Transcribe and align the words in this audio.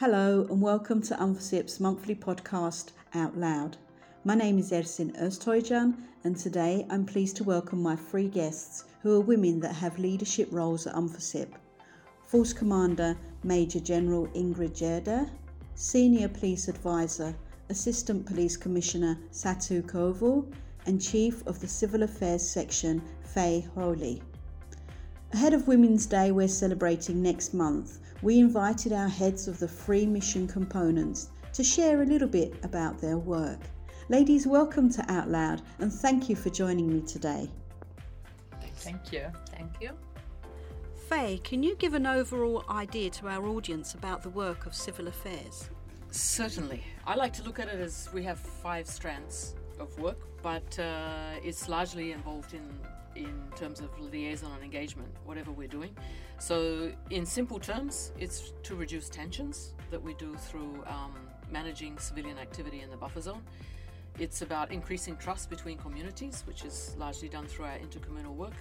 Hello, 0.00 0.46
and 0.48 0.62
welcome 0.62 1.02
to 1.02 1.16
UNFICYP's 1.16 1.80
monthly 1.80 2.14
podcast, 2.14 2.92
Out 3.14 3.36
Loud. 3.36 3.78
My 4.22 4.36
name 4.36 4.56
is 4.60 4.70
Ersin 4.70 5.10
Öztoycan, 5.20 5.96
and 6.22 6.36
today 6.36 6.86
I'm 6.88 7.04
pleased 7.04 7.34
to 7.38 7.42
welcome 7.42 7.82
my 7.82 7.96
three 7.96 8.28
guests 8.28 8.84
who 9.02 9.16
are 9.16 9.20
women 9.20 9.58
that 9.58 9.74
have 9.74 9.98
leadership 9.98 10.50
roles 10.52 10.86
at 10.86 10.94
UNFICYP. 10.94 11.48
Force 12.22 12.52
Commander 12.52 13.18
Major 13.42 13.80
General 13.80 14.28
Ingrid 14.36 14.76
Gjerde, 14.78 15.28
Senior 15.74 16.28
Police 16.28 16.68
Advisor 16.68 17.34
Assistant 17.68 18.24
Police 18.24 18.56
Commissioner 18.56 19.18
Satu 19.32 19.82
Koivu, 19.82 20.46
and 20.86 21.02
Chief 21.02 21.44
of 21.44 21.58
the 21.58 21.66
Civil 21.66 22.04
Affairs 22.04 22.48
Section 22.48 23.02
Faye 23.24 23.66
Woolley. 23.74 24.22
Ahead 25.34 25.52
of 25.52 25.68
Women's 25.68 26.06
Day 26.06 26.32
we're 26.32 26.48
celebrating 26.48 27.22
next 27.22 27.52
month, 27.52 27.98
we 28.22 28.38
invited 28.38 28.94
our 28.94 29.08
heads 29.08 29.46
of 29.46 29.58
the 29.58 29.68
three 29.68 30.06
mission 30.06 30.48
components 30.48 31.28
to 31.52 31.62
share 31.62 32.00
a 32.00 32.06
little 32.06 32.26
bit 32.26 32.54
about 32.62 32.98
their 32.98 33.18
work. 33.18 33.60
Ladies, 34.08 34.46
welcome 34.46 34.88
to 34.88 35.12
Out 35.12 35.28
Loud 35.28 35.60
and 35.80 35.92
thank 35.92 36.30
you 36.30 36.34
for 36.34 36.48
joining 36.48 36.88
me 36.90 37.02
today. 37.02 37.50
Thank 38.76 39.12
you. 39.12 39.26
Thank 39.50 39.72
you. 39.82 39.90
Faye, 41.10 41.40
can 41.44 41.62
you 41.62 41.76
give 41.76 41.92
an 41.92 42.06
overall 42.06 42.64
idea 42.70 43.10
to 43.10 43.28
our 43.28 43.46
audience 43.48 43.92
about 43.92 44.22
the 44.22 44.30
work 44.30 44.64
of 44.64 44.74
civil 44.74 45.08
affairs? 45.08 45.68
Certainly. 46.10 46.82
I 47.06 47.16
like 47.16 47.34
to 47.34 47.42
look 47.42 47.58
at 47.58 47.68
it 47.68 47.78
as 47.80 48.08
we 48.14 48.22
have 48.24 48.38
five 48.38 48.86
strands 48.86 49.56
of 49.78 49.96
work, 49.98 50.18
but 50.42 50.78
uh, 50.78 51.34
it's 51.44 51.68
largely 51.68 52.12
involved 52.12 52.54
in 52.54 52.62
in 53.18 53.34
terms 53.56 53.80
of 53.80 53.88
liaison 54.00 54.50
and 54.52 54.62
engagement, 54.62 55.08
whatever 55.24 55.50
we're 55.50 55.68
doing. 55.68 55.96
So, 56.38 56.92
in 57.10 57.26
simple 57.26 57.58
terms, 57.58 58.12
it's 58.18 58.52
to 58.62 58.74
reduce 58.74 59.08
tensions 59.08 59.74
that 59.90 60.02
we 60.02 60.14
do 60.14 60.34
through 60.36 60.84
um, 60.86 61.14
managing 61.50 61.98
civilian 61.98 62.38
activity 62.38 62.80
in 62.82 62.90
the 62.90 62.96
buffer 62.96 63.20
zone. 63.20 63.42
It's 64.18 64.42
about 64.42 64.72
increasing 64.72 65.16
trust 65.16 65.48
between 65.48 65.78
communities, 65.78 66.42
which 66.46 66.64
is 66.64 66.94
largely 66.98 67.28
done 67.28 67.46
through 67.46 67.66
our 67.66 67.78
intercommunal 67.78 68.34
work. 68.34 68.54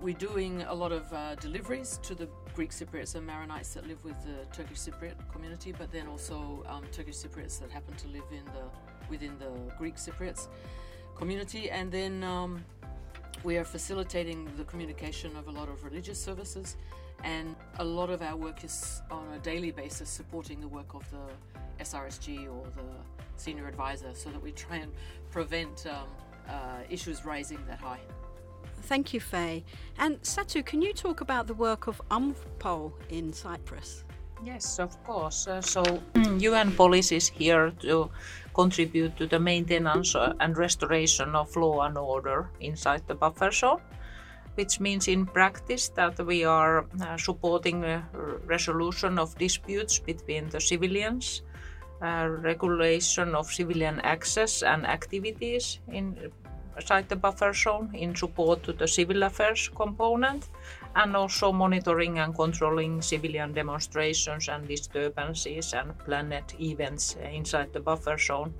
We're 0.00 0.14
doing 0.14 0.62
a 0.62 0.74
lot 0.74 0.92
of 0.92 1.12
uh, 1.12 1.34
deliveries 1.36 1.98
to 2.02 2.14
the 2.14 2.28
Greek 2.54 2.70
Cypriots 2.70 3.14
and 3.14 3.28
Maronites 3.28 3.74
that 3.74 3.86
live 3.86 4.02
with 4.04 4.16
the 4.24 4.44
Turkish 4.56 4.78
Cypriot 4.78 5.14
community, 5.32 5.72
but 5.72 5.90
then 5.90 6.06
also 6.06 6.64
um, 6.68 6.84
Turkish 6.92 7.16
Cypriots 7.16 7.60
that 7.60 7.70
happen 7.70 7.94
to 7.96 8.08
live 8.08 8.24
in 8.30 8.44
the 8.46 8.64
within 9.08 9.38
the 9.38 9.50
Greek 9.78 9.96
Cypriots 9.96 10.48
community, 11.16 11.70
and 11.70 11.90
then 11.90 12.22
um, 12.24 12.64
we 13.44 13.56
are 13.56 13.64
facilitating 13.64 14.48
the 14.56 14.64
communication 14.64 15.36
of 15.36 15.48
a 15.48 15.50
lot 15.50 15.68
of 15.68 15.84
religious 15.84 16.22
services, 16.22 16.76
and 17.24 17.56
a 17.78 17.84
lot 17.84 18.10
of 18.10 18.22
our 18.22 18.36
work 18.36 18.64
is 18.64 19.02
on 19.10 19.26
a 19.34 19.38
daily 19.38 19.70
basis 19.70 20.08
supporting 20.08 20.60
the 20.60 20.68
work 20.68 20.94
of 20.94 21.04
the 21.10 21.84
SRSG 21.84 22.46
or 22.48 22.64
the 22.76 22.88
senior 23.36 23.66
advisor 23.68 24.14
so 24.14 24.30
that 24.30 24.42
we 24.42 24.52
try 24.52 24.76
and 24.76 24.92
prevent 25.30 25.86
um, 25.86 26.08
uh, 26.48 26.52
issues 26.88 27.24
rising 27.24 27.58
that 27.66 27.78
high. 27.78 28.00
Thank 28.82 29.12
you, 29.12 29.20
Faye. 29.20 29.64
And 29.98 30.20
Satu, 30.22 30.64
can 30.64 30.82
you 30.82 30.92
talk 30.92 31.20
about 31.20 31.46
the 31.46 31.54
work 31.54 31.86
of 31.86 32.00
UNPOL 32.10 32.92
in 33.10 33.32
Cyprus? 33.32 34.04
Yes, 34.44 34.78
of 34.78 35.02
course. 35.04 35.46
Uh, 35.48 35.60
so 35.60 35.82
UN 36.38 36.72
police 36.72 37.12
is 37.12 37.28
here 37.28 37.70
to 37.80 38.10
contribute 38.54 39.16
to 39.16 39.26
the 39.26 39.38
maintenance 39.38 40.14
uh, 40.14 40.34
and 40.40 40.56
restoration 40.56 41.34
of 41.34 41.54
law 41.56 41.82
and 41.82 41.96
order 41.96 42.50
inside 42.60 43.02
the 43.06 43.14
buffer 43.14 43.50
zone, 43.50 43.80
which 44.54 44.78
means 44.80 45.08
in 45.08 45.26
practice 45.26 45.88
that 45.90 46.18
we 46.24 46.44
are 46.44 46.86
uh, 47.00 47.16
supporting 47.16 47.80
the 47.80 48.02
resolution 48.46 49.18
of 49.18 49.36
disputes 49.38 49.98
between 49.98 50.48
the 50.50 50.60
civilians, 50.60 51.42
uh, 52.02 52.28
regulation 52.28 53.34
of 53.34 53.46
civilian 53.46 54.00
access 54.00 54.62
and 54.62 54.86
activities 54.86 55.80
inside 55.88 56.30
the 57.08 57.16
buffer 57.16 57.52
zone 57.52 57.90
in 57.94 58.14
support 58.14 58.62
to 58.62 58.72
the 58.72 58.86
civil 58.86 59.22
affairs 59.22 59.70
component 59.74 60.48
and 60.94 61.16
also 61.16 61.52
monitoring 61.52 62.18
and 62.18 62.34
controlling 62.34 63.02
civilian 63.02 63.52
demonstrations 63.52 64.48
and 64.48 64.68
disturbances 64.68 65.74
and 65.74 65.98
planned 65.98 66.54
events 66.60 67.16
inside 67.32 67.72
the 67.72 67.80
buffer 67.80 68.18
zone. 68.18 68.54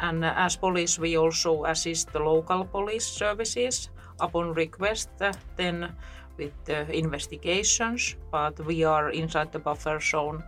And 0.00 0.24
as 0.24 0.56
police, 0.56 0.98
we 0.98 1.16
also 1.16 1.64
assist 1.64 2.12
the 2.12 2.20
local 2.20 2.64
police 2.64 3.06
services 3.06 3.90
upon 4.20 4.52
request, 4.54 5.08
then 5.56 5.92
with 6.36 6.52
the 6.64 6.90
investigations, 6.92 8.16
but 8.30 8.58
we 8.66 8.84
are 8.84 9.10
inside 9.10 9.52
the 9.52 9.58
buffer 9.58 10.00
zone 10.00 10.44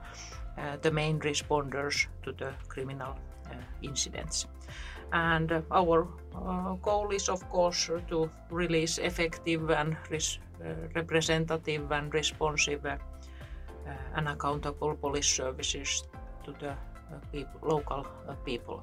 uh, 0.58 0.76
the 0.82 0.90
main 0.90 1.20
responders 1.20 2.06
to 2.22 2.32
the 2.32 2.52
criminal 2.68 3.14
uh, 3.46 3.54
incidents. 3.82 4.46
And 5.12 5.52
uh, 5.52 5.62
our 5.70 6.06
uh, 6.34 6.74
goal 6.74 7.10
is, 7.10 7.28
of 7.28 7.48
course, 7.50 7.90
to 8.08 8.30
release 8.50 8.98
effective 8.98 9.70
and 9.70 9.96
uh, 10.12 10.74
representative 10.94 11.90
and 11.92 12.12
responsive 12.12 12.84
uh, 12.84 12.96
and 14.14 14.28
accountable 14.28 14.94
police 14.94 15.26
services 15.26 16.04
to 16.44 16.54
the 16.60 16.76
local 17.62 18.06
people. 18.44 18.82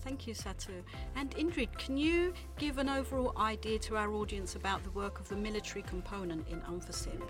Thank 0.00 0.26
you, 0.26 0.34
Satu. 0.34 0.82
And 1.14 1.30
Ingrid, 1.36 1.76
can 1.78 1.96
you 1.96 2.32
give 2.58 2.78
an 2.78 2.88
overall 2.88 3.32
idea 3.36 3.78
to 3.80 3.96
our 3.96 4.12
audience 4.12 4.56
about 4.56 4.82
the 4.82 4.90
work 4.90 5.20
of 5.20 5.28
the 5.28 5.36
military 5.36 5.82
component 5.82 6.48
in 6.48 6.60
UNFICYP? 6.62 7.22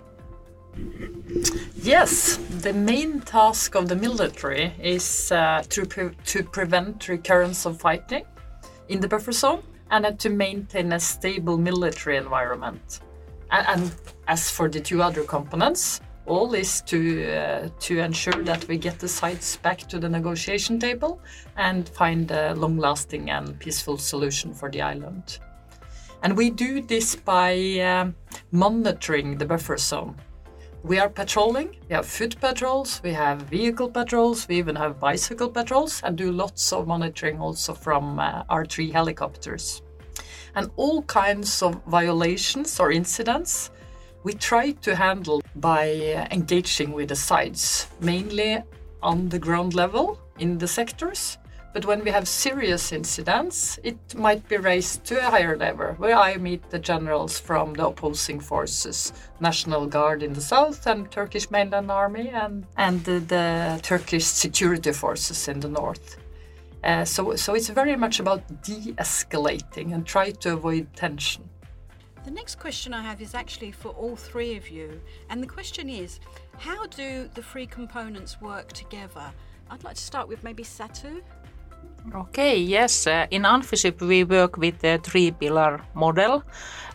Yes, 1.75 2.37
the 2.61 2.73
main 2.73 3.19
task 3.21 3.75
of 3.75 3.89
the 3.89 3.95
military 3.95 4.73
is 4.81 5.31
uh, 5.31 5.63
to, 5.69 5.85
pre- 5.85 6.15
to 6.25 6.43
prevent 6.43 7.07
recurrence 7.07 7.65
of 7.65 7.79
fighting 7.79 8.25
in 8.89 8.99
the 8.99 9.07
buffer 9.07 9.31
zone 9.31 9.63
and 9.91 10.05
uh, 10.05 10.11
to 10.13 10.29
maintain 10.29 10.93
a 10.93 10.99
stable 10.99 11.57
military 11.57 12.17
environment. 12.17 13.01
And, 13.51 13.67
and, 13.67 13.95
as 14.27 14.49
for 14.49 14.69
the 14.69 14.79
two 14.79 15.03
other 15.03 15.23
components, 15.23 15.99
all 16.25 16.53
is 16.53 16.81
to 16.83 17.29
uh, 17.29 17.69
to 17.81 17.99
ensure 17.99 18.41
that 18.45 18.65
we 18.69 18.77
get 18.77 18.97
the 18.99 19.07
sides 19.09 19.57
back 19.57 19.79
to 19.89 19.99
the 19.99 20.07
negotiation 20.07 20.79
table 20.79 21.19
and 21.57 21.89
find 21.89 22.31
a 22.31 22.55
long-lasting 22.55 23.29
and 23.29 23.59
peaceful 23.59 23.97
solution 23.97 24.53
for 24.53 24.71
the 24.71 24.81
island. 24.81 25.39
And 26.23 26.37
we 26.37 26.49
do 26.49 26.81
this 26.81 27.17
by 27.17 27.79
uh, 27.79 28.11
monitoring 28.51 29.37
the 29.37 29.45
buffer 29.45 29.77
zone 29.77 30.15
we 30.83 30.99
are 30.99 31.09
patrolling. 31.09 31.77
We 31.89 31.95
have 31.95 32.05
foot 32.05 32.39
patrols, 32.41 33.01
we 33.03 33.13
have 33.13 33.43
vehicle 33.43 33.89
patrols, 33.89 34.47
we 34.47 34.57
even 34.57 34.75
have 34.75 34.99
bicycle 34.99 35.49
patrols, 35.49 36.01
and 36.03 36.17
do 36.17 36.31
lots 36.31 36.73
of 36.73 36.87
monitoring 36.87 37.39
also 37.39 37.73
from 37.73 38.19
uh, 38.19 38.43
our 38.49 38.65
three 38.65 38.91
helicopters. 38.91 39.81
And 40.55 40.69
all 40.75 41.01
kinds 41.03 41.63
of 41.63 41.81
violations 41.85 42.79
or 42.79 42.91
incidents 42.91 43.71
we 44.23 44.33
try 44.33 44.71
to 44.71 44.95
handle 44.95 45.41
by 45.55 45.89
uh, 45.89 46.27
engaging 46.31 46.91
with 46.91 47.09
the 47.09 47.15
sides, 47.15 47.87
mainly 47.99 48.63
on 49.01 49.29
the 49.29 49.39
ground 49.39 49.73
level 49.73 50.19
in 50.39 50.57
the 50.57 50.67
sectors 50.67 51.37
but 51.73 51.85
when 51.85 52.03
we 52.03 52.11
have 52.11 52.27
serious 52.27 52.91
incidents, 52.91 53.79
it 53.83 53.97
might 54.15 54.47
be 54.47 54.57
raised 54.57 55.03
to 55.05 55.17
a 55.17 55.29
higher 55.29 55.57
level, 55.57 55.87
where 55.97 56.15
I 56.15 56.37
meet 56.37 56.69
the 56.69 56.79
generals 56.79 57.39
from 57.39 57.73
the 57.73 57.87
opposing 57.87 58.39
forces, 58.39 59.11
National 59.39 59.87
Guard 59.87 60.21
in 60.21 60.33
the 60.33 60.41
south 60.41 60.85
and 60.85 61.09
Turkish 61.11 61.49
mainland 61.49 61.89
army, 61.89 62.29
and, 62.29 62.65
and 62.77 63.03
the, 63.03 63.19
the 63.19 63.79
Turkish 63.81 64.25
security 64.25 64.91
forces 64.91 65.47
in 65.47 65.59
the 65.59 65.69
north. 65.69 66.17
Uh, 66.83 67.05
so, 67.05 67.35
so 67.35 67.55
it's 67.55 67.69
very 67.69 67.95
much 67.95 68.19
about 68.19 68.41
de-escalating 68.61 69.93
and 69.93 70.05
try 70.05 70.29
to 70.29 70.53
avoid 70.53 70.85
tension. 70.95 71.49
The 72.23 72.31
next 72.31 72.59
question 72.59 72.93
I 72.93 73.01
have 73.01 73.21
is 73.21 73.33
actually 73.33 73.71
for 73.71 73.89
all 73.89 74.15
three 74.15 74.55
of 74.55 74.69
you, 74.69 75.01
and 75.29 75.41
the 75.41 75.47
question 75.47 75.89
is, 75.89 76.19
how 76.57 76.85
do 76.85 77.29
the 77.33 77.41
three 77.41 77.65
components 77.65 78.39
work 78.39 78.71
together? 78.73 79.31
I'd 79.69 79.83
like 79.83 79.95
to 79.95 80.01
start 80.01 80.27
with 80.27 80.43
maybe 80.43 80.63
Satu. 80.63 81.21
Okay, 82.11 82.57
yes. 82.57 83.07
Uh, 83.07 83.27
in 83.31 83.43
UNFICYP, 83.43 84.01
we 84.01 84.23
work 84.25 84.57
with 84.57 84.79
the 84.79 84.99
three 85.01 85.31
pillar 85.31 85.81
model, 85.93 86.43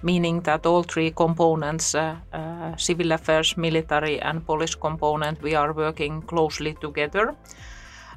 meaning 0.02 0.40
that 0.43 0.66
all 0.66 0.82
three 0.82 1.10
components 1.10 1.94
uh, 1.94 2.16
uh, 2.32 2.76
civil 2.76 3.12
affairs, 3.12 3.56
military, 3.56 4.20
and 4.20 4.44
police 4.44 4.75
component 4.75 5.40
we 5.40 5.55
are 5.55 5.72
working 5.72 6.20
closely 6.22 6.75
together. 6.75 7.34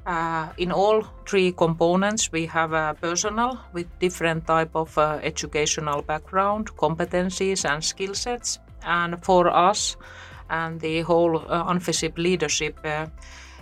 Uh, 0.05 0.49
in 0.57 0.71
all 0.71 1.03
three 1.25 1.53
components, 1.53 2.29
we 2.33 2.45
have 2.45 2.73
a 2.73 2.93
personnel 2.99 3.57
with 3.71 3.87
different 3.99 4.45
type 4.45 4.75
of 4.75 4.97
uh, 4.97 5.17
educational 5.23 6.01
background, 6.01 6.75
competencies, 6.75 7.63
and 7.63 7.81
skill 7.81 8.13
sets. 8.13 8.59
And 8.83 9.23
for 9.23 9.47
us 9.47 9.95
and 10.49 10.81
the 10.81 11.01
whole 11.01 11.37
uh, 11.37 11.71
UNFICYP 11.71 12.17
leadership, 12.17 12.79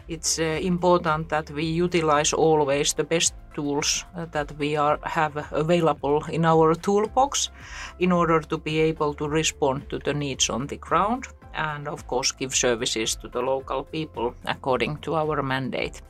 it's 0.10 0.40
uh, 0.40 0.60
important 0.62 1.30
that 1.30 1.50
we 1.52 1.64
utilize 1.64 2.34
always 2.34 2.94
the 2.94 3.04
best 3.04 3.34
tools 3.54 4.06
uh, 4.16 4.26
that 4.32 4.52
we 4.58 4.76
are 4.76 5.00
have 5.04 5.38
available 5.52 6.24
in 6.26 6.46
our 6.46 6.76
toolbox 6.76 7.52
in 8.00 8.12
order 8.12 8.40
to 8.42 8.58
be 8.58 8.80
able 8.80 9.14
to 9.14 9.28
respond 9.28 9.90
to 9.90 10.00
the 10.00 10.14
needs 10.14 10.50
on 10.50 10.68
the 10.68 10.78
ground 10.78 11.28
and 11.54 11.88
of 11.88 12.08
course 12.08 12.32
give 12.32 12.56
services 12.56 13.16
to 13.16 13.28
the 13.28 13.42
local 13.42 13.84
people 13.84 14.34
according 14.46 14.98
to 14.98 15.16
our 15.16 15.42
mandate. 15.44 16.02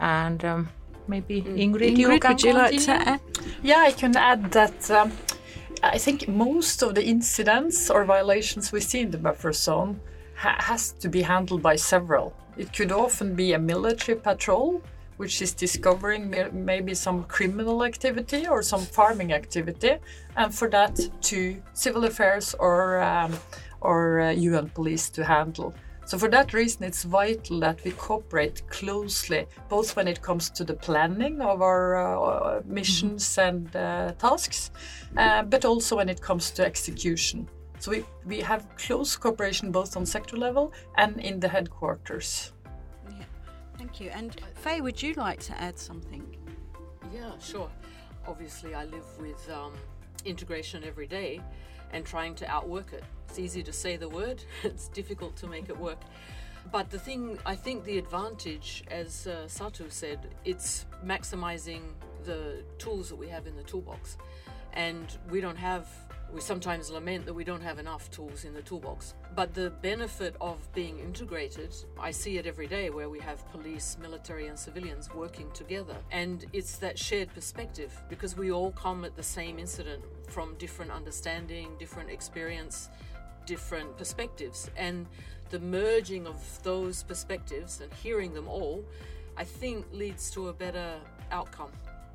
And 0.00 0.44
um, 0.44 0.68
maybe 1.08 1.42
Ingrid, 1.42 1.96
you 1.96 2.08
Ingrid, 2.08 2.20
can 2.20 2.32
would 2.32 2.42
you 2.42 2.52
like 2.52 2.80
to 2.80 2.92
add? 2.92 3.20
Yeah, 3.62 3.80
I 3.80 3.92
can 3.92 4.16
add 4.16 4.52
that 4.52 4.90
um, 4.90 5.12
I 5.82 5.98
think 5.98 6.28
most 6.28 6.82
of 6.82 6.94
the 6.94 7.04
incidents 7.04 7.90
or 7.90 8.04
violations 8.04 8.72
we 8.72 8.80
see 8.80 9.00
in 9.00 9.10
the 9.10 9.18
buffer 9.18 9.52
zone 9.52 10.00
ha- 10.36 10.56
has 10.58 10.92
to 10.92 11.08
be 11.08 11.22
handled 11.22 11.62
by 11.62 11.76
several. 11.76 12.32
It 12.56 12.72
could 12.72 12.92
often 12.92 13.34
be 13.34 13.52
a 13.52 13.58
military 13.58 14.18
patrol, 14.18 14.82
which 15.16 15.42
is 15.42 15.52
discovering 15.54 16.34
maybe 16.52 16.94
some 16.94 17.24
criminal 17.24 17.84
activity 17.84 18.46
or 18.46 18.62
some 18.62 18.80
farming 18.80 19.32
activity, 19.32 19.96
and 20.36 20.54
for 20.54 20.68
that 20.70 20.98
to 21.22 21.62
civil 21.72 22.04
affairs 22.04 22.54
or 22.54 23.00
um, 23.00 23.32
or 23.80 24.20
uh, 24.20 24.30
UN 24.30 24.68
police 24.70 25.10
to 25.10 25.24
handle. 25.24 25.74
So 26.06 26.18
for 26.18 26.28
that 26.30 26.52
reason, 26.52 26.84
it's 26.84 27.02
vital 27.04 27.60
that 27.60 27.82
we 27.82 27.92
cooperate 27.92 28.62
closely, 28.68 29.46
both 29.70 29.96
when 29.96 30.06
it 30.06 30.20
comes 30.20 30.50
to 30.50 30.64
the 30.64 30.74
planning 30.74 31.40
of 31.40 31.62
our 31.62 31.96
uh, 31.96 32.60
missions 32.66 33.38
and 33.38 33.74
uh, 33.74 34.12
tasks, 34.18 34.70
uh, 35.16 35.42
but 35.44 35.64
also 35.64 35.96
when 35.96 36.10
it 36.10 36.20
comes 36.20 36.50
to 36.52 36.64
execution. 36.64 37.48
So 37.84 37.90
we, 37.90 38.02
we 38.24 38.40
have 38.40 38.66
close 38.76 39.14
cooperation 39.14 39.70
both 39.70 39.94
on 39.94 40.06
sector 40.06 40.38
level 40.38 40.72
and 40.96 41.20
in 41.20 41.38
the 41.38 41.48
headquarters. 41.48 42.54
Yeah, 43.10 43.26
thank 43.76 44.00
you. 44.00 44.08
And 44.08 44.34
Faye, 44.54 44.80
would 44.80 45.02
you 45.02 45.12
like 45.12 45.40
to 45.40 45.60
add 45.60 45.78
something? 45.78 46.24
Yeah, 47.12 47.32
sure. 47.38 47.70
Obviously, 48.26 48.74
I 48.74 48.86
live 48.86 49.04
with 49.20 49.50
um, 49.50 49.74
integration 50.24 50.82
every 50.82 51.06
day 51.06 51.42
and 51.92 52.06
trying 52.06 52.34
to 52.36 52.50
outwork 52.50 52.94
it. 52.94 53.04
It's 53.28 53.38
easy 53.38 53.62
to 53.62 53.72
say 53.74 53.98
the 53.98 54.08
word, 54.08 54.42
it's 54.62 54.88
difficult 54.88 55.36
to 55.36 55.46
make 55.46 55.68
it 55.68 55.78
work. 55.78 56.00
But 56.72 56.88
the 56.88 56.98
thing, 56.98 57.38
I 57.44 57.54
think 57.54 57.84
the 57.84 57.98
advantage, 57.98 58.84
as 58.90 59.26
uh, 59.26 59.44
Satu 59.46 59.92
said, 59.92 60.20
it's 60.46 60.86
maximizing 61.04 61.82
the 62.24 62.64
tools 62.78 63.10
that 63.10 63.16
we 63.16 63.28
have 63.28 63.46
in 63.46 63.54
the 63.54 63.62
toolbox. 63.62 64.16
And 64.72 65.06
we 65.30 65.42
don't 65.42 65.58
have, 65.58 65.86
we 66.32 66.40
sometimes 66.40 66.90
lament 66.90 67.26
that 67.26 67.34
we 67.34 67.44
don't 67.44 67.62
have 67.62 67.78
enough 67.78 68.10
tools 68.10 68.44
in 68.44 68.54
the 68.54 68.62
toolbox. 68.62 69.14
But 69.36 69.54
the 69.54 69.70
benefit 69.70 70.34
of 70.40 70.58
being 70.74 70.98
integrated, 70.98 71.74
I 71.98 72.10
see 72.10 72.38
it 72.38 72.46
every 72.46 72.66
day 72.66 72.90
where 72.90 73.08
we 73.08 73.20
have 73.20 73.48
police, 73.52 73.96
military, 74.00 74.48
and 74.48 74.58
civilians 74.58 75.12
working 75.14 75.50
together. 75.52 75.96
And 76.10 76.44
it's 76.52 76.76
that 76.78 76.98
shared 76.98 77.32
perspective 77.34 77.92
because 78.08 78.36
we 78.36 78.50
all 78.50 78.72
come 78.72 79.04
at 79.04 79.14
the 79.16 79.22
same 79.22 79.58
incident 79.58 80.02
from 80.28 80.54
different 80.56 80.90
understanding, 80.90 81.68
different 81.78 82.10
experience, 82.10 82.88
different 83.46 83.96
perspectives. 83.96 84.70
And 84.76 85.06
the 85.50 85.60
merging 85.60 86.26
of 86.26 86.62
those 86.64 87.04
perspectives 87.04 87.80
and 87.80 87.92
hearing 87.94 88.34
them 88.34 88.48
all, 88.48 88.84
I 89.36 89.44
think 89.44 89.86
leads 89.92 90.30
to 90.32 90.48
a 90.48 90.52
better 90.52 90.96
outcome. 91.30 91.70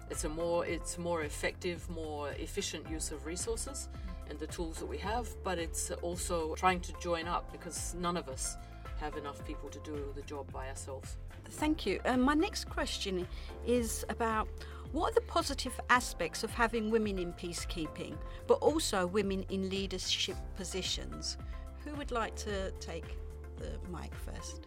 It's 0.10 0.24
a 0.24 0.30
more 0.30 0.66
it's 0.66 0.98
more 0.98 1.24
effective, 1.24 1.88
more 1.90 2.32
efficient 2.32 2.90
use 2.90 3.12
of 3.12 3.26
resources 3.26 3.90
and 4.30 4.40
the 4.40 4.48
tools 4.48 4.78
that 4.78 4.86
we 4.86 4.98
have, 4.98 5.28
but 5.44 5.58
it's 5.58 5.92
also 6.02 6.56
trying 6.56 6.80
to 6.82 6.94
join 7.02 7.28
up 7.28 7.52
because 7.52 7.96
none 7.96 8.18
of 8.18 8.30
us 8.30 8.58
have 9.00 9.18
enough 9.18 9.44
people 9.46 9.70
to 9.70 9.80
do 9.80 10.12
the 10.16 10.22
job 10.24 10.52
by 10.52 10.68
ourselves. 10.70 11.18
Thank 11.52 11.86
you. 11.86 12.00
Um, 12.06 12.22
my 12.22 12.34
next 12.34 12.70
question 12.70 13.28
is 13.66 14.06
about 14.10 14.48
what 14.92 15.12
are 15.12 15.16
the 15.16 15.22
positive 15.22 15.80
aspects 15.90 16.44
of 16.44 16.52
having 16.52 16.90
women 16.90 17.20
in 17.20 17.34
peacekeeping, 17.34 18.16
but 18.48 18.56
also 18.56 19.06
women 19.06 19.46
in 19.50 19.70
leadership 19.70 20.36
positions? 20.58 21.38
Who 21.86 21.94
would 21.96 22.12
like 22.12 22.36
to 22.38 22.72
take 22.80 23.18
the 23.58 23.72
mic 23.92 24.14
first? 24.16 24.66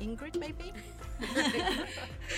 Ingrid, 0.00 0.38
maybe? 0.38 0.72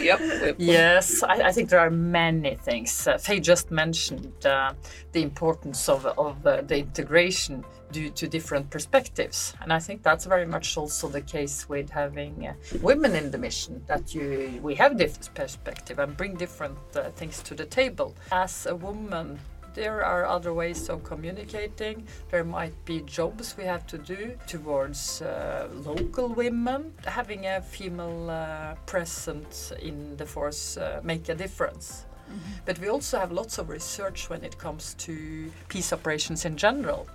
Yep. 0.00 0.56
Yes, 0.58 1.22
I, 1.22 1.48
I 1.48 1.52
think 1.52 1.68
there 1.68 1.78
are 1.78 1.90
many 1.90 2.54
things. 2.54 3.06
Uh, 3.06 3.18
Faye 3.18 3.40
just 3.40 3.70
mentioned 3.70 4.46
uh, 4.46 4.72
the 5.12 5.22
importance 5.22 5.88
of, 5.88 6.06
of 6.06 6.46
uh, 6.46 6.62
the 6.62 6.78
integration 6.78 7.64
due 7.92 8.08
to 8.10 8.26
different 8.26 8.70
perspectives. 8.70 9.54
And 9.60 9.72
I 9.72 9.78
think 9.78 10.02
that's 10.02 10.24
very 10.24 10.46
much 10.46 10.76
also 10.76 11.08
the 11.08 11.20
case 11.20 11.68
with 11.68 11.90
having 11.90 12.48
uh, 12.48 12.54
women 12.80 13.14
in 13.14 13.30
the 13.30 13.38
mission, 13.38 13.82
that 13.86 14.14
you 14.14 14.58
we 14.62 14.74
have 14.76 14.96
different 14.96 15.34
perspective 15.34 15.98
and 15.98 16.16
bring 16.16 16.34
different 16.36 16.78
uh, 16.96 17.10
things 17.10 17.42
to 17.42 17.54
the 17.54 17.66
table. 17.66 18.16
As 18.32 18.66
a 18.66 18.74
woman, 18.74 19.38
there 19.74 20.04
are 20.04 20.24
other 20.26 20.52
ways 20.52 20.88
of 20.88 21.02
communicating. 21.04 22.06
There 22.30 22.44
might 22.44 22.74
be 22.84 23.00
jobs 23.02 23.56
we 23.56 23.64
have 23.64 23.86
to 23.88 23.98
do 23.98 24.32
towards 24.46 25.22
uh, 25.22 25.68
local 25.72 26.28
women. 26.28 26.92
Having 27.04 27.46
a 27.46 27.60
female 27.60 28.30
uh, 28.30 28.74
presence 28.86 29.72
in 29.80 30.16
the 30.16 30.26
force 30.26 30.76
uh, 30.76 31.00
make 31.02 31.28
a 31.28 31.34
difference. 31.34 32.06
But 32.64 32.78
we 32.78 32.88
also 32.88 33.18
have 33.18 33.32
lots 33.32 33.58
of 33.58 33.68
research 33.68 34.30
when 34.30 34.42
it 34.42 34.56
comes 34.58 34.94
to 34.94 35.50
peace 35.68 35.92
operations 35.92 36.44
in 36.44 36.56
general. 36.56 37.06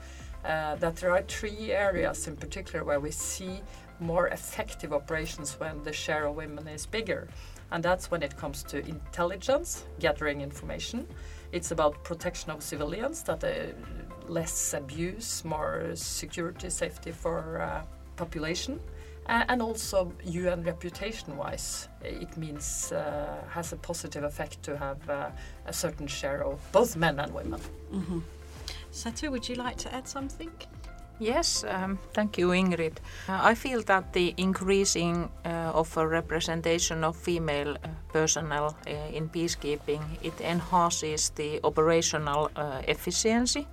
Uh, 0.45 0.75
that 0.75 0.95
there 0.98 1.12
are 1.12 1.24
three 1.24 1.71
areas 1.71 2.27
in 2.27 2.36
particular 2.36 2.86
where 2.86 3.00
we 3.00 3.12
see 3.12 3.62
more 4.00 4.27
effective 4.27 4.94
operations 4.94 5.60
when 5.60 5.83
the 5.83 5.92
share 5.92 6.25
of 6.25 6.36
women 6.36 6.68
is 6.68 6.86
bigger. 6.86 7.27
And 7.71 7.83
that's 7.83 8.10
when 8.12 8.24
it 8.24 8.38
comes 8.38 8.63
to 8.63 8.77
intelligence, 8.88 9.83
gathering 10.00 10.42
information. 10.42 11.07
It's 11.52 11.72
about 11.72 12.04
protection 12.04 12.52
of 12.52 12.62
civilians, 12.62 13.24
that 13.24 13.44
uh, 13.44 13.74
less 14.28 14.74
abuse, 14.74 15.44
more 15.46 15.92
security, 15.96 16.70
safety 16.70 17.12
for 17.12 17.62
uh, 17.62 17.82
population. 18.16 18.80
Uh, 19.28 19.44
and 19.50 19.62
also 19.62 20.14
UN 20.24 20.64
reputation-wise, 20.64 21.90
it 22.02 22.38
means 22.38 22.94
uh, 22.94 23.44
has 23.50 23.74
a 23.74 23.76
positive 23.76 24.24
effect 24.24 24.64
to 24.64 24.78
have 24.78 25.10
uh, 25.10 25.30
a 25.66 25.74
certain 25.74 26.08
share 26.08 26.46
of 26.46 26.60
both 26.72 26.96
men 26.96 27.20
and 27.20 27.34
women. 27.34 27.60
Satu, 28.94 29.30
would 29.30 29.50
you 29.50 29.56
like 29.56 29.76
to 29.78 29.94
add 29.94 30.08
something? 30.08 30.50
Yes, 31.19 31.64
um, 31.68 31.98
thank 32.14 32.38
you, 32.38 32.50
Ingrid. 32.50 32.98
Uh, 33.28 33.40
I 33.42 33.56
feel 33.56 33.81
that 33.84 34.14
the 34.14 34.36
increasing 34.38 35.30
uh, 35.44 35.72
of 35.74 35.98
a 35.98 36.08
representation 36.08 37.04
of 37.04 37.16
female 37.16 37.72
uh, 37.75 37.88
personnel 38.14 38.75
uh, 38.86 38.92
in 39.12 39.28
peacekeeping 39.30 40.04
it 40.22 40.40
enhances 40.42 41.30
the 41.31 41.60
operational 41.64 42.52
uh, 42.56 42.81
efficiency, 42.88 43.68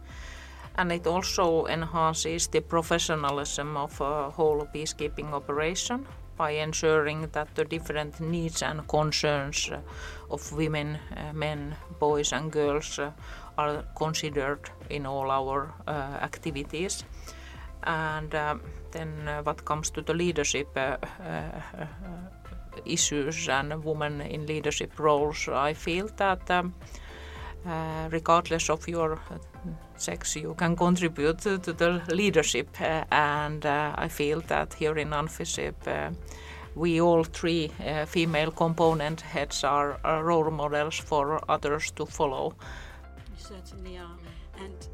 and 0.76 0.90
it 0.90 1.06
also 1.06 1.66
enhances 1.66 2.48
the 2.48 2.60
professionalism 2.62 3.76
of 3.76 4.00
a 4.00 4.30
whole 4.30 4.66
peacekeeping 4.74 5.32
operation 5.32 6.06
by 6.38 6.50
ensuring 6.52 7.28
that 7.32 7.54
the 7.54 7.64
different 7.64 8.20
needs 8.20 8.62
and 8.62 8.88
concerns 8.88 9.70
uh, 9.70 9.78
of 10.30 10.50
women, 10.52 10.98
men, 11.34 11.76
boys, 12.00 12.32
and 12.32 12.50
girls 12.50 12.98
are 13.58 13.84
considered 13.94 14.70
in 14.90 15.06
all 15.06 15.30
our 15.30 15.72
activities. 16.22 17.04
And 17.84 18.34
um, 18.34 18.60
then, 18.92 19.28
uh, 19.28 19.42
what 19.42 19.64
comes 19.64 19.90
to 19.90 20.02
the 20.02 20.14
leadership 20.14 20.68
uh, 20.76 20.96
uh, 21.22 21.86
issues 22.84 23.48
and 23.48 23.84
women 23.84 24.20
in 24.20 24.46
leadership 24.46 24.98
roles, 24.98 25.48
I 25.48 25.74
feel 25.74 26.08
that 26.16 26.50
um, 26.50 26.74
uh, 27.66 28.08
regardless 28.10 28.68
of 28.68 28.86
your 28.86 29.18
sex, 29.96 30.36
you 30.36 30.54
can 30.54 30.76
contribute 30.76 31.38
to, 31.38 31.58
to 31.58 31.72
the 31.72 32.02
leadership. 32.08 32.68
Uh, 32.78 33.04
and 33.10 33.64
uh, 33.64 33.94
I 33.96 34.08
feel 34.08 34.40
that 34.48 34.74
here 34.74 34.98
in 34.98 35.10
UNFICYP, 35.10 35.86
uh, 35.86 36.10
we 36.74 37.00
all 37.00 37.24
three 37.24 37.70
female 38.06 38.50
component 38.50 39.20
heads 39.20 39.64
are, 39.64 39.98
are 40.04 40.24
role 40.24 40.50
models 40.50 40.98
for 40.98 41.40
others 41.48 41.90
to 41.92 42.04
follow. 42.04 42.54
You 43.16 43.44
certainly 43.44 43.96
are. 43.96 44.18
And 44.58 44.88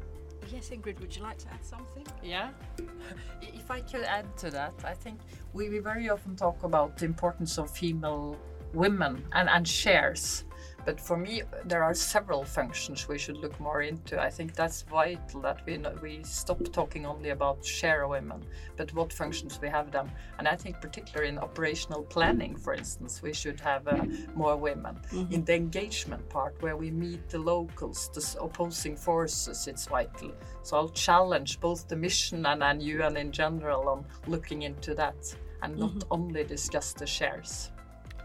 yes, 0.61 0.69
Ingrid, 0.69 0.99
would 0.99 1.15
you 1.15 1.23
like 1.23 1.37
to 1.39 1.47
add 1.51 1.65
something? 1.65 2.05
Yeah. 2.23 2.49
If 3.41 3.69
I 3.71 3.81
could 3.81 4.03
add 4.03 4.25
to 4.37 4.51
that, 4.51 4.73
I 4.83 4.93
think 4.93 5.19
we, 5.53 5.69
we 5.69 5.79
very 5.79 6.09
often 6.09 6.35
talk 6.35 6.63
about 6.63 6.97
the 6.97 7.05
importance 7.05 7.57
of 7.57 7.69
female 7.71 8.37
women 8.73 9.23
and, 9.33 9.49
and 9.49 9.67
shares. 9.67 10.45
But 10.85 10.99
for 10.99 11.15
me, 11.15 11.43
there 11.65 11.83
are 11.83 11.93
several 11.93 12.43
functions 12.43 13.07
we 13.07 13.19
should 13.19 13.37
look 13.37 13.59
more 13.59 13.83
into. 13.83 14.19
I 14.19 14.29
think 14.29 14.55
that's 14.55 14.81
vital 14.81 15.41
that 15.41 15.63
we 15.65 15.77
know, 15.77 15.95
we 16.01 16.23
stop 16.23 16.59
talking 16.71 17.05
only 17.05 17.29
about 17.29 17.63
share 17.63 18.07
women, 18.07 18.43
but 18.77 18.91
what 18.93 19.13
functions 19.13 19.59
we 19.61 19.69
have 19.69 19.91
them. 19.91 20.09
And 20.39 20.47
I 20.47 20.55
think 20.55 20.81
particularly 20.81 21.29
in 21.29 21.37
operational 21.37 22.03
planning, 22.03 22.55
for 22.55 22.73
instance, 22.73 23.21
we 23.21 23.33
should 23.33 23.59
have 23.59 23.87
uh, 23.87 24.05
more 24.33 24.57
women. 24.57 24.99
In 25.29 25.45
the 25.45 25.55
engagement 25.55 26.27
part, 26.29 26.59
where 26.61 26.77
we 26.77 26.89
meet 26.89 27.29
the 27.29 27.39
locals, 27.39 28.09
the 28.09 28.41
opposing 28.41 28.97
forces, 28.97 29.67
it's 29.67 29.85
vital. 29.85 30.31
So 30.63 30.77
I'll 30.77 30.89
challenge 30.89 31.59
both 31.59 31.87
the 31.87 31.95
mission 31.95 32.45
and, 32.47 32.63
and 32.63 32.81
UN 32.81 33.17
in 33.17 33.31
general 33.31 33.87
on 33.87 34.05
looking 34.27 34.63
into 34.63 34.95
that 34.95 35.35
and 35.61 35.77
not 35.77 36.03
only 36.09 36.43
discuss 36.43 36.93
the 36.93 37.05
shares. 37.05 37.71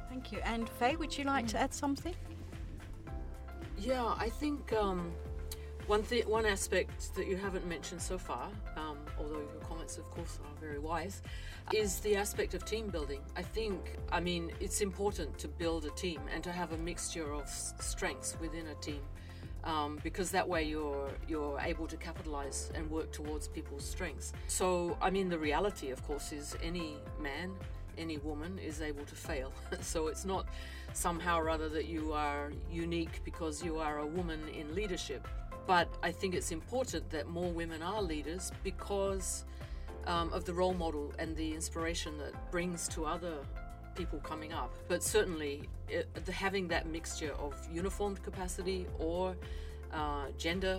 Thank 0.08 0.32
you. 0.32 0.38
And 0.44 0.68
Faye, 0.68 0.96
would 0.96 1.16
you 1.16 1.24
like 1.24 1.46
to 1.48 1.58
add 1.58 1.74
something? 1.74 2.14
Yeah, 3.78 4.14
I 4.18 4.28
think 4.28 4.72
um, 4.72 5.12
One 5.86 6.02
th- 6.02 6.26
one 6.26 6.46
aspect 6.46 7.14
that 7.14 7.26
you 7.28 7.36
haven't 7.36 7.66
mentioned 7.66 8.02
so 8.02 8.18
far, 8.18 8.48
um, 8.76 8.98
although 9.20 9.38
your 9.52 9.60
comments, 9.68 9.98
of 9.98 10.10
course, 10.10 10.40
are 10.44 10.60
very 10.60 10.78
wise, 10.80 11.22
is 11.72 12.00
the 12.00 12.16
aspect 12.16 12.54
of 12.54 12.64
team 12.64 12.88
building. 12.88 13.20
I 13.36 13.42
think, 13.42 13.96
I 14.10 14.18
mean, 14.20 14.50
it's 14.58 14.80
important 14.80 15.38
to 15.38 15.48
build 15.48 15.84
a 15.84 15.90
team 15.90 16.20
and 16.34 16.42
to 16.42 16.50
have 16.50 16.72
a 16.72 16.76
mixture 16.78 17.32
of 17.32 17.42
s- 17.42 17.74
strengths 17.80 18.36
within 18.40 18.66
a 18.68 18.74
team. 18.80 19.02
Um, 19.62 19.98
because 20.02 20.30
that 20.30 20.48
way 20.48 20.62
you're 20.62 21.10
you're 21.28 21.58
able 21.60 21.86
to 21.88 21.96
capitalize 21.96 22.70
and 22.76 22.88
work 22.88 23.10
towards 23.12 23.48
people's 23.48 23.84
strengths. 23.84 24.32
So 24.46 24.96
I 25.00 25.10
mean 25.10 25.28
the 25.28 25.38
reality 25.38 25.90
of 25.90 26.00
course 26.06 26.30
is 26.32 26.56
any 26.62 26.98
man, 27.20 27.50
any 27.98 28.18
woman 28.18 28.58
is 28.58 28.80
able 28.80 29.04
to 29.04 29.14
fail. 29.14 29.52
so 29.80 30.08
it's 30.08 30.24
not 30.24 30.46
somehow 30.92 31.38
or 31.38 31.50
other 31.50 31.68
that 31.68 31.86
you 31.86 32.12
are 32.12 32.52
unique 32.70 33.20
because 33.24 33.62
you 33.62 33.78
are 33.78 33.98
a 33.98 34.06
woman 34.06 34.40
in 34.48 34.74
leadership. 34.74 35.26
But 35.66 35.88
I 36.02 36.12
think 36.12 36.34
it's 36.34 36.52
important 36.52 37.10
that 37.10 37.26
more 37.28 37.50
women 37.50 37.82
are 37.82 38.00
leaders 38.00 38.52
because 38.62 39.44
um, 40.06 40.32
of 40.32 40.44
the 40.44 40.54
role 40.54 40.74
model 40.74 41.12
and 41.18 41.36
the 41.36 41.52
inspiration 41.52 42.16
that 42.18 42.50
brings 42.52 42.86
to 42.88 43.04
other 43.04 43.38
people 43.96 44.20
coming 44.20 44.52
up. 44.52 44.74
But 44.88 45.02
certainly, 45.02 45.68
it, 45.88 46.08
the, 46.24 46.32
having 46.32 46.68
that 46.68 46.86
mixture 46.86 47.32
of 47.38 47.54
uniformed 47.72 48.22
capacity 48.22 48.86
or 48.98 49.36
uh, 49.92 50.26
gender 50.38 50.78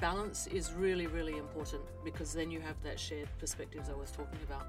balance 0.00 0.48
is 0.48 0.72
really, 0.72 1.06
really 1.06 1.36
important 1.38 1.82
because 2.04 2.32
then 2.32 2.50
you 2.50 2.60
have 2.60 2.74
that 2.82 2.98
shared 2.98 3.28
perspectives 3.38 3.88
I 3.88 3.94
was 3.94 4.10
talking 4.10 4.38
about 4.44 4.66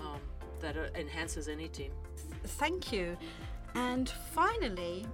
um, 0.00 0.20
that 0.60 0.76
uh, 0.76 0.86
enhances 0.94 1.48
any 1.48 1.68
team. 1.68 1.92
Thank 2.44 2.92
you. 2.92 3.16
And 3.74 4.08
finally, 4.32 5.06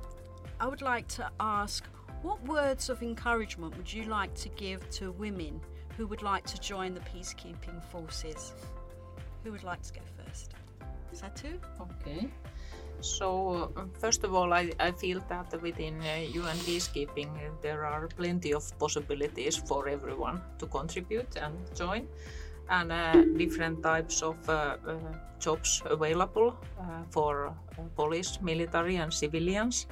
I 0.61 0.66
would 0.66 0.82
like 0.82 1.09
to 1.09 1.30
ask 1.40 1.85
what 2.23 2.42
words 2.47 2.90
of 2.90 3.02
encouragement 3.02 3.76
would 3.76 3.92
you 3.92 4.04
like 4.04 4.35
to 4.35 4.49
give 4.50 4.88
to 4.90 5.12
women 5.12 5.61
who 5.97 6.06
would 6.06 6.23
like 6.23 6.44
to 6.47 6.61
join 6.61 6.94
the 6.94 7.00
peacekeeping 7.00 7.82
forces? 7.90 8.52
Who 9.44 9.52
would 9.52 9.64
like 9.64 9.82
to 9.82 9.92
go 9.94 10.00
first? 10.18 10.54
Satu? 11.14 11.59
Okay. 11.80 12.30
So, 13.00 13.73
uh, 13.76 13.85
first 13.99 14.25
of 14.25 14.35
all, 14.35 14.52
I, 14.52 14.70
I 14.78 14.90
feel 14.90 15.20
that 15.28 15.61
within 15.62 16.00
uh, 16.02 16.26
UN 16.35 16.56
peacekeeping 16.59 17.28
uh, 17.37 17.50
there 17.62 17.85
are 17.87 18.06
plenty 18.09 18.52
of 18.52 18.78
possibilities 18.78 19.56
for 19.56 19.88
everyone 19.88 20.42
to 20.59 20.66
contribute 20.66 21.37
and 21.37 21.54
join, 21.75 22.06
and 22.70 22.92
uh, 22.92 23.22
different 23.36 23.82
types 23.82 24.22
of 24.22 24.36
uh, 24.48 24.76
uh, 24.86 24.96
jobs 25.38 25.82
available 25.84 26.56
for 27.10 27.52
police, 27.96 28.38
military, 28.40 28.96
and 28.96 29.12
civilians. 29.12 29.86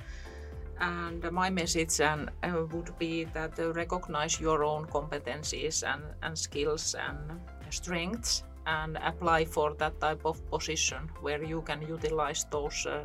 And 0.81 1.31
my 1.33 1.51
message 1.51 2.01
and, 2.01 2.31
would 2.73 2.97
be 2.99 3.25
that 3.25 3.59
recognize 3.75 4.41
your 4.41 4.63
own 4.63 4.87
competencies 4.87 5.83
and, 5.83 6.03
and 6.23 6.39
skills 6.39 6.95
and 6.95 7.41
strengths 7.71 8.45
and 8.67 8.97
apply 9.03 9.45
for 9.45 9.75
that 9.75 10.01
type 10.01 10.25
of 10.25 10.49
position 10.51 11.11
where 11.21 11.43
you 11.43 11.63
can 11.63 11.83
utilize 11.83 12.47
those 12.51 12.87
uh, 12.87 13.05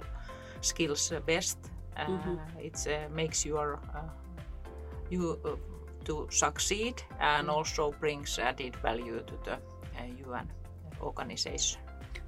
skills 0.61 1.11
best. 1.25 1.57
Uh, 1.97 2.05
mm-hmm. 2.05 2.59
It 2.59 2.87
uh, 2.87 3.09
makes 3.13 3.45
your 3.45 3.79
you 5.09 5.39
to 6.05 6.27
succeed 6.31 7.01
and 7.19 7.49
also 7.49 7.91
brings 7.99 8.39
added 8.39 8.75
value 8.77 9.23
to 9.27 9.33
the 9.43 9.53
uh, 9.53 10.27
UN 10.27 10.47
organization. 11.01 11.79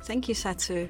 Thank 0.03 0.29
you, 0.29 0.35
Satu. 0.35 0.89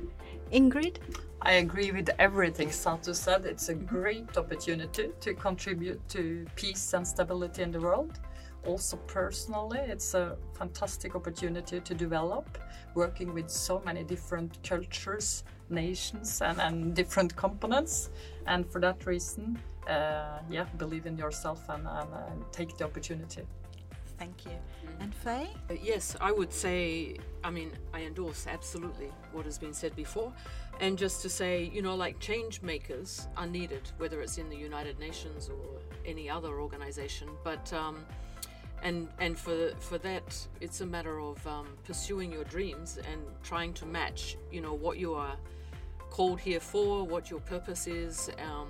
Ingrid? 0.51 0.97
I 1.41 1.53
agree 1.53 1.91
with 1.91 2.09
everything 2.19 2.69
Satu 2.69 3.13
said. 3.13 3.45
It's 3.45 3.69
a 3.69 3.75
great 3.75 4.37
opportunity 4.37 5.09
to 5.19 5.33
contribute 5.33 6.01
to 6.09 6.45
peace 6.55 6.93
and 6.93 7.07
stability 7.07 7.61
in 7.61 7.71
the 7.71 7.79
world 7.79 8.19
also 8.65 8.97
personally, 9.07 9.79
it's 9.79 10.13
a 10.13 10.37
fantastic 10.53 11.15
opportunity 11.15 11.79
to 11.79 11.93
develop, 11.93 12.57
working 12.93 13.33
with 13.33 13.49
so 13.49 13.81
many 13.85 14.03
different 14.03 14.57
cultures, 14.63 15.43
nations, 15.69 16.41
and, 16.41 16.59
and 16.59 16.95
different 16.95 17.35
components. 17.35 18.09
And 18.47 18.69
for 18.69 18.79
that 18.81 19.05
reason, 19.05 19.57
uh, 19.87 20.39
yeah, 20.49 20.65
believe 20.77 21.05
in 21.05 21.17
yourself 21.17 21.69
and, 21.69 21.87
and, 21.87 22.09
and, 22.13 22.51
take 22.51 22.77
the 22.77 22.85
opportunity. 22.85 23.43
Thank 24.17 24.45
you. 24.45 24.51
And 24.99 25.13
Faye? 25.13 25.49
Uh, 25.69 25.73
yes, 25.81 26.15
I 26.21 26.31
would 26.31 26.53
say, 26.53 27.17
I 27.43 27.51
mean, 27.51 27.71
I 27.93 28.01
endorse 28.01 28.47
absolutely 28.47 29.11
what 29.33 29.45
has 29.45 29.57
been 29.57 29.73
said 29.73 29.95
before. 29.95 30.31
And 30.79 30.97
just 30.97 31.21
to 31.21 31.29
say, 31.29 31.69
you 31.73 31.81
know, 31.81 31.95
like 31.95 32.19
change 32.19 32.61
makers 32.61 33.27
are 33.37 33.47
needed, 33.47 33.81
whether 33.97 34.21
it's 34.21 34.37
in 34.37 34.49
the 34.49 34.55
United 34.55 34.99
Nations 34.99 35.49
or 35.49 35.79
any 36.05 36.29
other 36.29 36.59
organization. 36.59 37.29
But 37.43 37.71
um, 37.73 38.05
and 38.85 39.09
and 39.19 39.37
for 39.37 39.71
for 39.79 39.97
that 39.97 40.47
it's 40.61 40.79
a 40.81 40.85
matter 40.85 41.19
of 41.19 41.45
um, 41.47 41.67
pursuing 41.83 42.31
your 42.31 42.45
dreams 42.45 42.97
and 43.11 43.21
trying 43.43 43.73
to 43.73 43.85
match 43.85 44.37
you 44.51 44.61
know 44.61 44.73
what 44.73 44.97
you 44.97 45.13
are 45.13 45.35
called 46.15 46.39
here 46.39 46.61
for 46.61 47.03
what 47.03 47.29
your 47.29 47.41
purpose 47.41 47.87
is 47.87 48.29
um, 48.39 48.69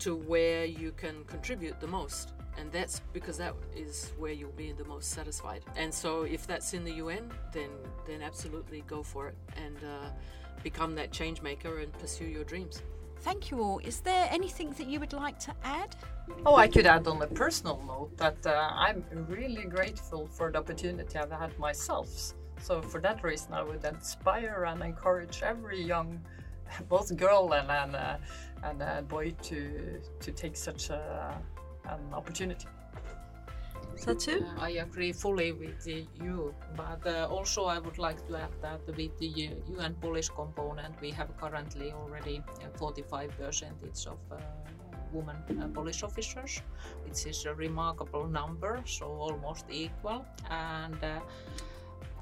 to 0.00 0.16
where 0.16 0.64
you 0.64 0.90
can 0.96 1.22
contribute 1.26 1.78
the 1.78 1.86
most. 1.86 2.32
And 2.58 2.72
that's 2.72 3.00
because 3.12 3.38
that 3.38 3.54
is 3.76 4.12
where 4.18 4.32
you'll 4.32 4.58
be 4.66 4.72
the 4.72 4.84
most 4.84 5.12
satisfied. 5.12 5.62
And 5.76 5.94
so 5.94 6.22
if 6.22 6.44
that's 6.44 6.74
in 6.74 6.82
the 6.82 6.94
UN 6.94 7.30
then 7.52 7.70
then 8.06 8.20
absolutely 8.20 8.82
go 8.88 9.04
for 9.04 9.28
it 9.28 9.36
and 9.56 9.76
uh, 9.76 10.08
become 10.64 10.96
that 10.96 11.12
change 11.12 11.40
maker 11.40 11.78
and 11.78 11.92
pursue 11.92 12.24
your 12.24 12.44
dreams. 12.44 12.82
Thank 13.20 13.52
you 13.52 13.62
all. 13.62 13.78
Is 13.78 14.00
there 14.00 14.26
anything 14.32 14.70
that 14.72 14.88
you 14.88 14.98
would 14.98 15.12
like 15.12 15.38
to 15.40 15.54
add 15.62 15.94
Oh, 16.44 16.56
I 16.56 16.66
could 16.66 16.86
add 16.86 17.06
on 17.06 17.22
a 17.22 17.26
personal 17.26 17.80
note 17.86 18.16
that 18.16 18.44
uh, 18.46 18.70
I'm 18.74 19.04
really 19.28 19.64
grateful 19.64 20.26
for 20.26 20.50
the 20.50 20.58
opportunity 20.58 21.18
I've 21.18 21.30
had 21.30 21.56
myself. 21.58 22.34
So, 22.60 22.82
for 22.82 23.00
that 23.00 23.22
reason, 23.22 23.52
I 23.52 23.62
would 23.62 23.84
inspire 23.84 24.64
and 24.64 24.82
encourage 24.82 25.42
every 25.42 25.80
young, 25.82 26.20
both 26.88 27.16
girl 27.16 27.52
and 27.54 27.70
and, 27.70 27.96
uh, 27.96 28.16
and 28.64 28.82
uh, 28.82 29.02
boy, 29.02 29.34
to 29.42 30.00
to 30.20 30.32
take 30.32 30.56
such 30.56 30.90
a, 30.90 31.40
an 31.88 32.00
opportunity. 32.12 32.66
Satu? 33.96 34.42
Uh, 34.42 34.60
I 34.60 34.70
agree 34.82 35.12
fully 35.12 35.52
with 35.52 35.86
you, 35.86 36.54
but 36.76 37.06
uh, 37.06 37.28
also 37.30 37.64
I 37.66 37.78
would 37.78 37.98
like 37.98 38.26
to 38.26 38.36
add 38.36 38.54
that 38.62 38.80
with 38.86 39.18
the 39.18 39.28
UN 39.78 39.94
police 40.00 40.28
component, 40.28 41.00
we 41.00 41.10
have 41.10 41.36
currently 41.36 41.92
already 41.92 42.42
45 42.78 43.30
percentage 43.38 44.06
of 44.06 44.18
uh, 44.30 44.36
women 45.12 45.36
uh, 45.60 45.68
police 45.68 46.02
officers, 46.02 46.62
which 47.04 47.26
is 47.26 47.44
a 47.46 47.54
remarkable 47.54 48.26
number, 48.26 48.82
so 48.86 49.06
almost 49.06 49.66
equal. 49.70 50.24
And 50.50 50.96
uh, 51.02 51.20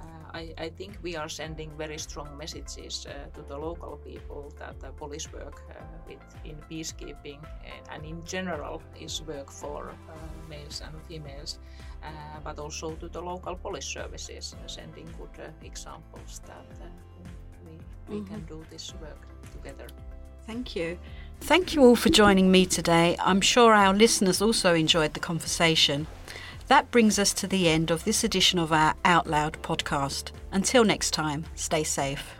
uh, 0.00 0.04
I, 0.32 0.54
I, 0.58 0.68
think 0.70 0.98
we 1.02 1.16
are 1.16 1.28
sending 1.28 1.70
very 1.76 1.98
strong 1.98 2.28
messages 2.38 3.06
to 3.34 3.42
the 3.42 3.56
local 3.56 3.98
people 4.04 4.52
that 4.58 4.96
police 4.96 5.30
work 5.32 5.62
with, 6.06 6.18
in 6.44 6.56
peacekeeping 6.70 7.38
and 7.90 8.04
in 8.04 8.24
general 8.24 8.82
is 8.98 9.22
work 9.22 9.50
for 9.50 9.92
males 10.48 10.82
and 10.84 10.94
females, 11.06 11.58
but 12.42 12.58
also 12.58 12.94
to 12.94 13.08
the 13.08 13.20
local 13.20 13.56
police 13.56 13.84
services, 13.86 14.56
sending 14.66 15.08
good 15.18 15.52
examples 15.62 16.40
that 16.46 16.66
we, 17.66 17.76
we 18.08 18.20
mm-hmm. 18.20 18.34
can 18.34 18.44
do 18.46 18.64
this 18.70 18.94
work 19.02 19.26
together. 19.52 19.86
Thank 20.46 20.74
you. 20.74 20.98
Thank 21.40 21.74
you 21.74 21.82
all 21.82 21.96
for 21.96 22.10
joining 22.10 22.52
me 22.52 22.64
today. 22.64 23.16
I'm 23.18 23.40
sure 23.40 23.72
our 23.72 23.92
listeners 23.92 24.40
also 24.40 24.74
enjoyed 24.74 25.14
the 25.14 25.20
conversation. 25.20 26.06
That 26.68 26.90
brings 26.92 27.18
us 27.18 27.32
to 27.34 27.48
the 27.48 27.68
end 27.68 27.90
of 27.90 28.04
this 28.04 28.22
edition 28.22 28.60
of 28.60 28.72
our 28.72 28.94
Out 29.04 29.26
Loud 29.26 29.60
podcast. 29.62 30.30
Until 30.52 30.84
next 30.84 31.10
time, 31.12 31.46
stay 31.56 31.82
safe. 31.82 32.39